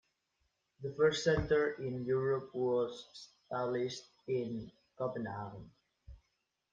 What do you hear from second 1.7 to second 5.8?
in Europe was established in Copenhagen.